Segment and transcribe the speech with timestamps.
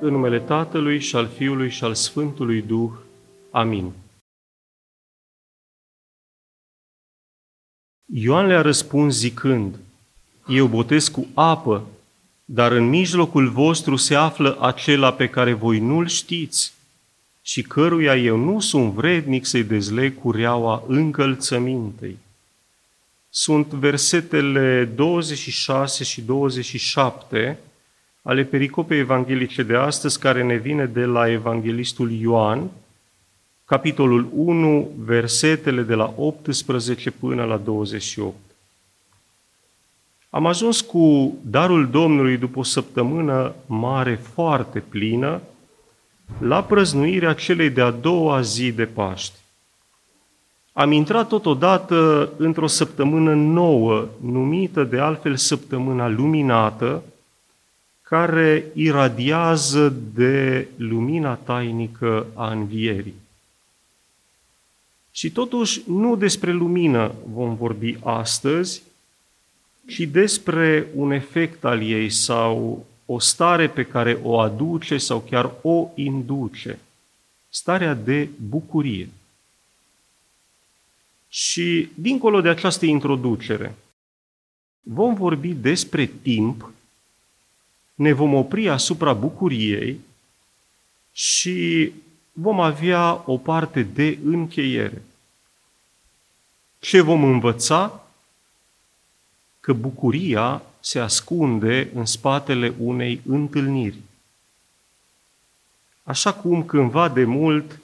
[0.00, 2.90] În numele Tatălui și al Fiului și al Sfântului Duh.
[3.50, 3.92] Amin.
[8.04, 9.78] Ioan le-a răspuns zicând,
[10.46, 11.86] Eu botez cu apă,
[12.44, 16.72] dar în mijlocul vostru se află acela pe care voi nu-l știți
[17.42, 22.18] și căruia eu nu sunt vrednic să-i dezleg cureaua încălțămintei.
[23.28, 27.58] Sunt versetele 26 și 27
[28.22, 32.70] ale pericopei evanghelice de astăzi, care ne vine de la evanghelistul Ioan,
[33.64, 38.36] capitolul 1, versetele de la 18 până la 28.
[40.30, 45.40] Am ajuns cu darul Domnului după o săptămână mare, foarte plină,
[46.38, 49.38] la prăznuirea celei de-a doua zi de Paști.
[50.72, 57.02] Am intrat totodată într-o săptămână nouă, numită de altfel săptămâna luminată,
[58.08, 63.14] care iradiază de lumina tainică a învierii.
[65.10, 68.82] Și totuși nu despre lumină vom vorbi astăzi,
[69.86, 75.52] ci despre un efect al ei sau o stare pe care o aduce sau chiar
[75.62, 76.78] o induce,
[77.48, 79.08] starea de bucurie.
[81.28, 83.74] Și dincolo de această introducere,
[84.82, 86.72] vom vorbi despre timp,
[87.98, 90.00] ne vom opri asupra bucuriei
[91.12, 91.92] și
[92.32, 95.02] vom avea o parte de încheiere.
[96.78, 98.06] Ce vom învăța?
[99.60, 103.98] Că bucuria se ascunde în spatele unei întâlniri.
[106.02, 107.80] Așa cum cândva de mult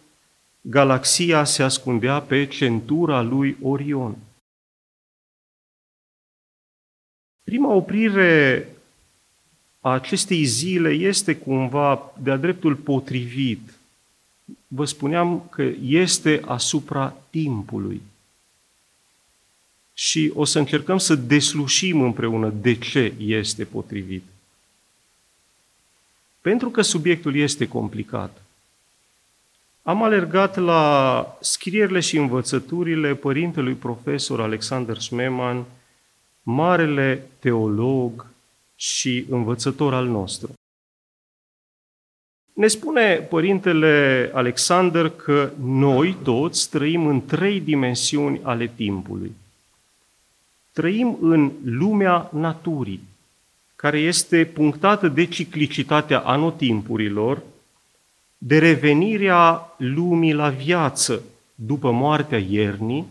[0.61, 4.17] galaxia se ascundea pe centura lui Orion.
[7.45, 8.69] Prima oprire
[9.85, 13.75] a acestei zile este cumva de-a dreptul potrivit.
[14.67, 18.03] Vă spuneam că este asupra timpului.
[19.95, 24.23] Și o să încercăm să deslușim împreună de ce este potrivit.
[26.41, 28.43] Pentru că subiectul este complicat.
[29.83, 35.65] Am alergat la scrierile și învățăturile părintelui profesor Alexander Schmemann,
[36.43, 38.33] marele teolog
[38.75, 40.53] și învățător al nostru.
[42.53, 49.33] Ne spune părintele Alexander că noi toți trăim în trei dimensiuni ale timpului.
[50.73, 53.01] Trăim în lumea naturii,
[53.77, 57.43] care este punctată de ciclicitatea anotimpurilor,
[58.39, 61.23] de revenirea lumii la viață
[61.55, 63.07] după moartea iernii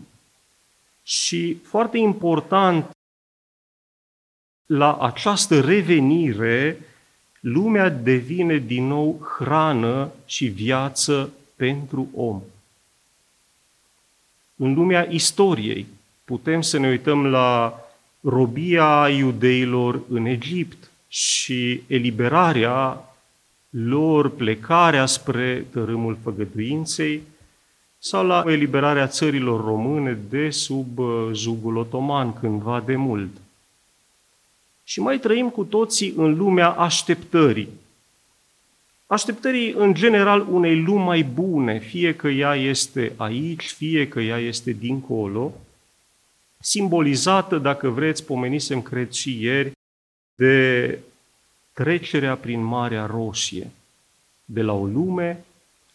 [1.02, 2.93] și, foarte important,
[4.66, 6.78] la această revenire,
[7.40, 12.42] lumea devine din nou hrană și viață pentru om.
[14.56, 15.86] În lumea istoriei
[16.24, 17.78] putem să ne uităm la
[18.20, 23.04] robia iudeilor în Egipt și eliberarea
[23.70, 27.22] lor, plecarea spre tărâmul făgăduinței,
[27.98, 33.30] sau la eliberarea țărilor române de sub uh, jugul otoman cândva de mult.
[34.84, 37.68] Și mai trăim cu toții în lumea așteptării.
[39.06, 44.38] Așteptării, în general, unei lumi mai bune, fie că ea este aici, fie că ea
[44.38, 45.52] este dincolo,
[46.60, 49.72] simbolizată, dacă vreți, pomenisem, cred și ieri,
[50.34, 50.98] de
[51.72, 53.70] trecerea prin Marea Roșie,
[54.44, 55.44] de la o lume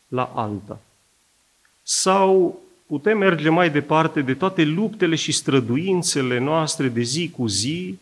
[0.07, 0.81] la alta.
[1.83, 7.99] Sau putem merge mai departe de toate luptele și străduințele noastre de zi cu zi,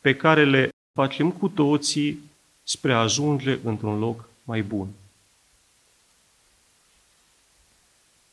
[0.00, 2.18] pe care le facem cu toții
[2.62, 4.88] spre a ajunge într-un loc mai bun.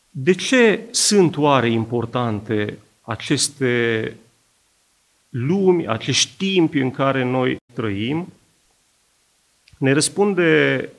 [0.10, 4.16] De ce sunt oare importante aceste
[5.30, 8.34] lumi, acești timpi în care noi trăim?
[9.78, 10.90] Ne răspunde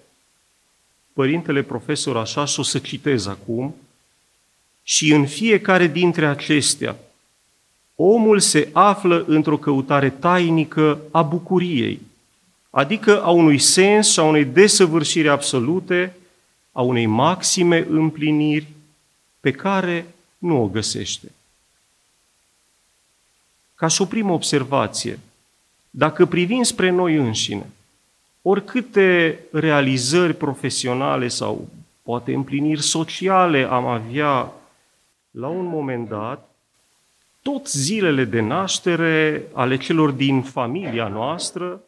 [1.13, 3.75] părintele profesor așa și o să citez acum.
[4.83, 6.97] Și în fiecare dintre acestea,
[7.97, 12.01] omul se află într-o căutare tainică a bucuriei,
[12.71, 16.17] adică a unui sens și a unei desăvârșiri absolute,
[16.73, 18.67] a unei maxime împliniri
[19.41, 20.07] pe care
[20.39, 21.33] nu o găsește.
[23.75, 25.19] Ca și o primă observație,
[25.91, 27.67] dacă privim spre noi înșine,
[28.43, 31.69] oricâte realizări profesionale sau
[32.03, 34.53] poate împliniri sociale am avea
[35.31, 36.56] la un moment dat,
[37.47, 41.83] tot zilele de naștere ale celor din familia noastră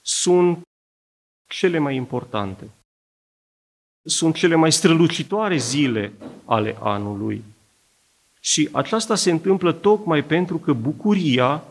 [0.00, 0.60] sunt
[1.46, 2.70] cele mai importante.
[4.04, 6.12] Sunt cele mai strălucitoare zile
[6.44, 7.44] ale anului.
[8.40, 11.64] Și aceasta se întâmplă tocmai pentru că bucuria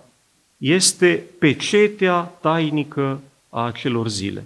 [0.58, 4.46] este pecetea tainică a acelor zile.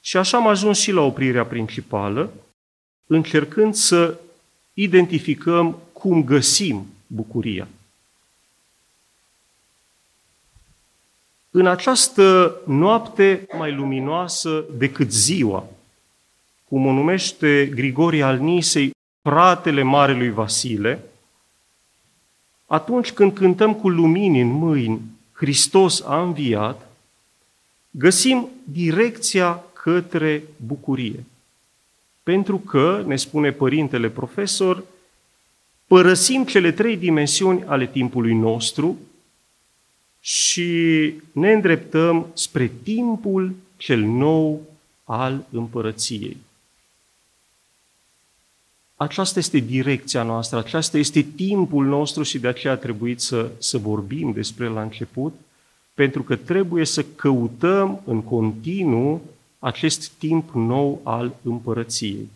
[0.00, 2.32] Și așa am ajuns și la oprirea principală,
[3.06, 4.20] încercând să
[4.72, 7.68] identificăm cum găsim bucuria.
[11.50, 15.66] În această noapte mai luminoasă decât ziua,
[16.68, 18.90] cum o numește Grigorie al Nisei,
[19.22, 21.04] fratele Marelui Vasile,
[22.66, 25.00] atunci când cântăm cu lumini în mâini,
[25.32, 26.90] Hristos a înviat,
[27.90, 31.24] găsim direcția către bucurie.
[32.22, 34.84] Pentru că, ne spune părintele profesor,
[35.94, 38.98] părăsim cele trei dimensiuni ale timpului nostru
[40.20, 44.62] și ne îndreptăm spre timpul cel nou
[45.04, 46.36] al împărăției.
[48.94, 53.78] Aceasta este direcția noastră, aceasta este timpul nostru și de aceea a trebuit să, să
[53.78, 55.34] vorbim despre la început,
[55.94, 59.22] pentru că trebuie să căutăm în continuu
[59.58, 62.28] acest timp nou al împărăției.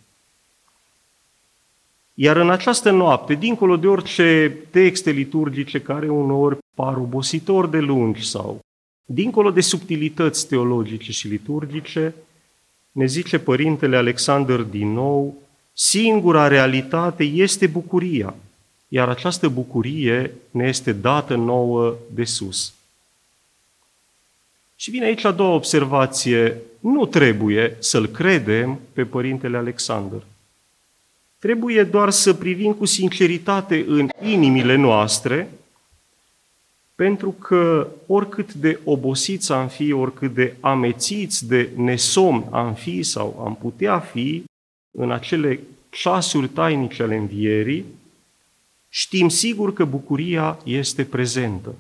[2.21, 8.29] Iar în această noapte, dincolo de orice texte liturgice care uneori par obositor de lungi
[8.29, 8.61] sau
[9.05, 12.15] dincolo de subtilități teologice și liturgice,
[12.93, 15.35] ne zice Părintele Alexander din nou,
[15.73, 18.35] singura realitate este bucuria,
[18.89, 22.75] iar această bucurie ne este dată nouă de sus.
[24.77, 26.57] Și vine aici a doua observație.
[26.81, 30.23] Nu trebuie să-l credem pe Părintele Alexander.
[31.39, 35.51] Trebuie doar să privim cu sinceritate în inimile noastre,
[36.95, 43.43] pentru că oricât de obosiți am fi, oricât de amețiți de nesomn am fi sau
[43.47, 44.45] am putea fi
[44.91, 47.85] în acele ceasuri tainice ale învierii,
[48.89, 51.75] știm sigur că bucuria este prezentă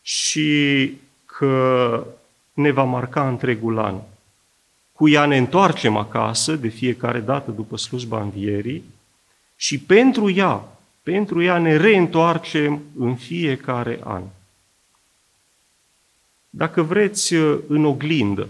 [0.00, 0.92] și
[1.24, 2.06] că
[2.52, 4.00] ne va marca întregul an.
[4.92, 8.84] Cu ea ne întoarcem acasă de fiecare dată după slujba învierii
[9.56, 10.64] și pentru ea,
[11.02, 14.22] pentru ea ne reîntoarcem în fiecare an.
[16.50, 17.32] Dacă vreți
[17.66, 18.48] în oglindă,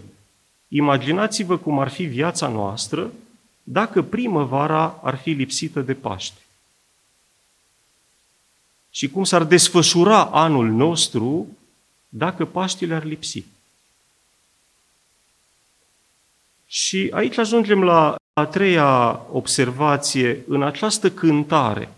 [0.68, 3.12] imaginați-vă cum ar fi viața noastră
[3.62, 6.40] dacă primăvara ar fi lipsită de Paște.
[8.90, 11.46] Și cum s-ar desfășura anul nostru
[12.08, 13.44] dacă Paștile ar lipsi.
[16.74, 21.92] Și aici ajungem la a treia observație în această cântare,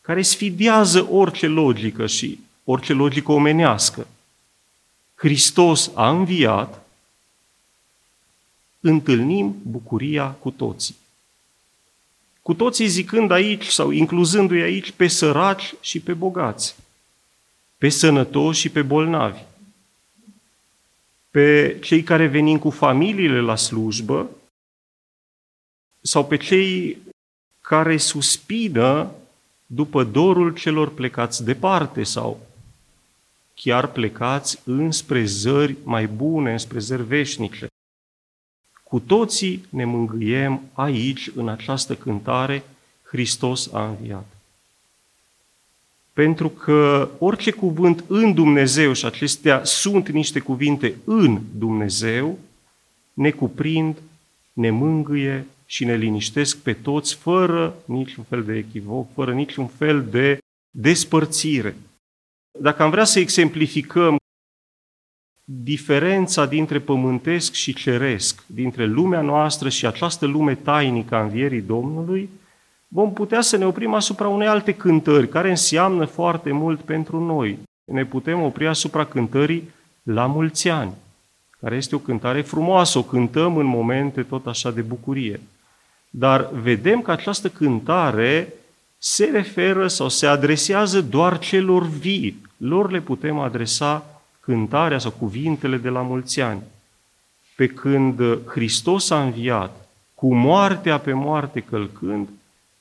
[0.00, 4.06] care sfidează orice logică și orice logică omenească.
[5.14, 6.86] Hristos a înviat,
[8.80, 10.96] întâlnim bucuria cu toții.
[12.42, 16.76] Cu toții zicând aici sau incluzându-i aici pe săraci și pe bogați,
[17.78, 19.40] pe sănătoși și pe bolnavi,
[21.36, 24.30] pe cei care venim cu familiile la slujbă
[26.00, 26.98] sau pe cei
[27.60, 29.10] care suspină
[29.66, 32.46] după dorul celor plecați departe sau
[33.54, 37.66] chiar plecați înspre zări mai bune, înspre zări veșnice.
[38.82, 42.64] Cu toții ne mângâiem aici, în această cântare,
[43.02, 44.35] Hristos a înviat.
[46.16, 52.38] Pentru că orice cuvânt în Dumnezeu, și acestea sunt niște cuvinte în Dumnezeu,
[53.12, 53.96] ne cuprind,
[54.52, 60.04] ne mângâie și ne liniștesc pe toți fără niciun fel de echivoc, fără niciun fel
[60.10, 60.38] de
[60.70, 61.76] despărțire.
[62.58, 64.16] Dacă am vrea să exemplificăm
[65.44, 72.28] diferența dintre pământesc și ceresc, dintre lumea noastră și această lume tainică a învierii Domnului,
[72.96, 77.58] vom putea să ne oprim asupra unei alte cântări, care înseamnă foarte mult pentru noi.
[77.84, 79.70] Ne putem opri asupra cântării
[80.02, 80.92] la mulți ani,
[81.60, 85.40] care este o cântare frumoasă, o cântăm în momente tot așa de bucurie.
[86.10, 88.52] Dar vedem că această cântare
[88.98, 92.42] se referă sau se adresează doar celor vii.
[92.56, 96.62] Lor le putem adresa cântarea sau cuvintele de la mulți ani.
[97.56, 102.28] Pe când Hristos a înviat, cu moartea pe moarte călcând,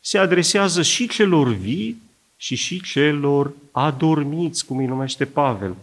[0.06, 2.02] se adresează și celor vii
[2.38, 5.76] și și celor adormiți, cum îi numește Pavel.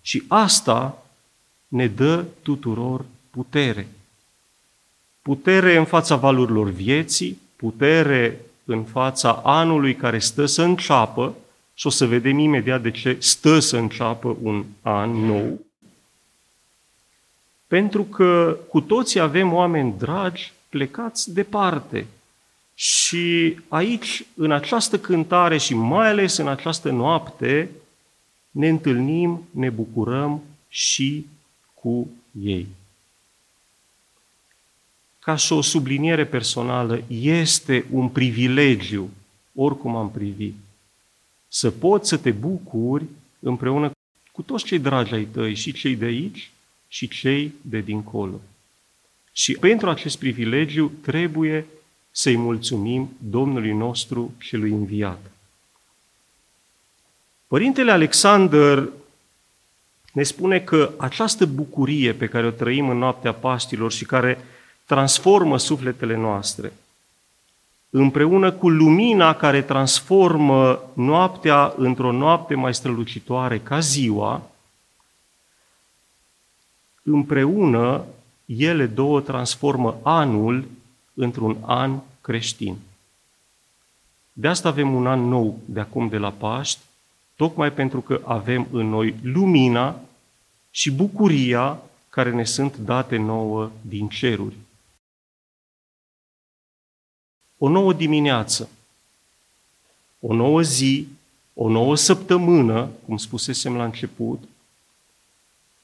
[0.00, 1.06] Și asta
[1.68, 3.88] ne dă tuturor putere.
[5.22, 11.36] Putere în fața valurilor vieții, putere în fața anului care stă să înceapă,
[11.74, 15.60] și o să vedem imediat de ce stă să înceapă un an nou,
[17.66, 22.06] Pentru că cu toții avem oameni dragi plecați departe.
[22.80, 27.70] Și aici, în această cântare și mai ales în această noapte,
[28.50, 31.26] ne întâlnim, ne bucurăm și
[31.74, 32.10] cu
[32.42, 32.66] ei.
[35.18, 39.10] Ca și o subliniere personală, este un privilegiu,
[39.54, 40.54] oricum am privit,
[41.48, 43.04] să poți să te bucuri
[43.38, 43.90] împreună
[44.32, 46.50] cu toți cei dragi ai tăi, și cei de aici,
[46.88, 48.40] și cei de dincolo.
[49.32, 51.66] Și pentru acest privilegiu trebuie
[52.18, 55.30] să-i mulțumim Domnului nostru celui înviat.
[57.46, 58.88] Părintele Alexander
[60.12, 64.44] ne spune că această bucurie pe care o trăim în noaptea Paștilor și care
[64.84, 66.72] transformă sufletele noastre,
[67.90, 74.42] împreună cu lumina care transformă noaptea într-o noapte mai strălucitoare ca ziua,
[77.02, 78.04] împreună
[78.44, 80.64] ele două transformă anul
[81.18, 82.76] într-un an creștin.
[84.32, 86.80] De asta avem un an nou de acum de la Paști,
[87.36, 90.00] tocmai pentru că avem în noi lumina
[90.70, 94.56] și bucuria care ne sunt date nouă din ceruri.
[97.58, 98.68] O nouă dimineață,
[100.20, 101.06] o nouă zi,
[101.54, 104.42] o nouă săptămână, cum spusesem la început,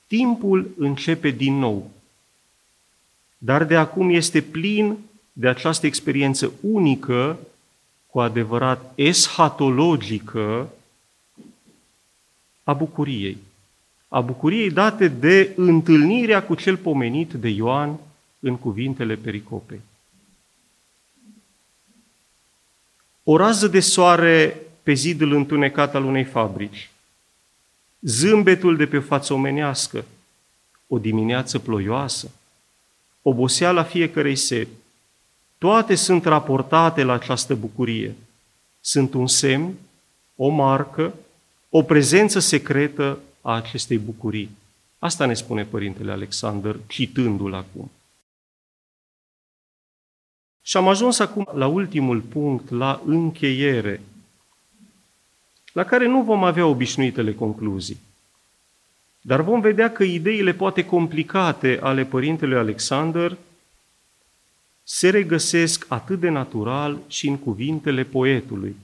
[0.07, 1.91] timpul începe din nou.
[3.39, 4.99] Dar de acum este plin
[5.37, 7.39] de această experiență unică,
[8.07, 10.71] cu adevărat eschatologică,
[12.63, 13.39] a bucuriei.
[14.09, 17.99] A bucuriei date de întâlnirea cu cel pomenit de Ioan
[18.41, 19.81] în cuvintele pericopei.
[23.23, 26.91] O rază de soare pe zidul întunecat al unei fabrici,
[28.01, 30.05] zâmbetul de pe față omenească,
[30.87, 32.31] o dimineață ploioasă,
[33.23, 34.69] oboseala fiecarei seri,
[35.65, 38.15] toate sunt raportate la această bucurie.
[38.81, 39.75] Sunt un semn,
[40.37, 41.15] o marcă,
[41.69, 44.51] o prezență secretă a acestei bucurii.
[44.99, 47.91] Asta ne spune Părintele Alexander, citându-l acum.
[50.63, 54.01] Și am ajuns acum la ultimul punct, la încheiere,
[55.73, 57.99] la care nu vom avea obișnuitele concluzii.
[59.21, 63.37] Dar vom vedea că ideile poate complicate ale Părintelui Alexander
[64.87, 68.77] se regăsesc atât de natural și în cuvintele poetului.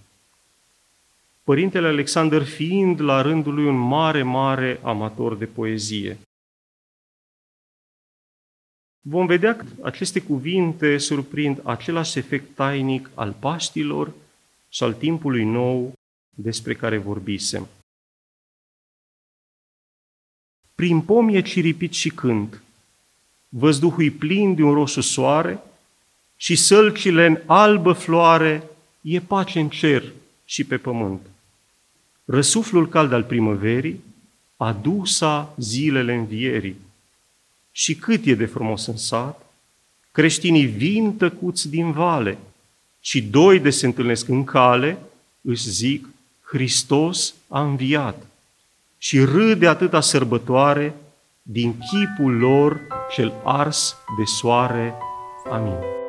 [1.43, 6.19] Părintele Alexander fiind la rândul lui un mare, mare amator de poezie.
[9.01, 14.13] Vom vedea că aceste cuvinte surprind același efect tainic al Paștilor
[14.69, 15.93] și al timpului nou
[16.31, 17.69] despre care vorbisem.
[20.75, 22.63] Prin pom e ciripit și cânt,
[23.49, 25.63] văzduhul plin de un roșu soare
[26.43, 28.63] și sălcile în albă floare,
[29.01, 30.05] e pace în cer
[30.45, 31.21] și pe pământ.
[32.25, 34.01] Răsuflul cald al primăverii
[34.57, 36.77] adusa zilele învierii.
[37.73, 39.47] Și cât e de frumos în sat,
[40.13, 42.39] creștinii vin tăcuți din vale
[43.01, 44.99] și doi de se întâlnesc în cale,
[45.41, 46.09] își zic,
[46.43, 48.27] Hristos a înviat
[48.99, 50.95] și râde atâta sărbătoare
[51.43, 52.81] din chipul lor
[53.11, 54.95] cel ars de soare.
[55.51, 56.00] Amin.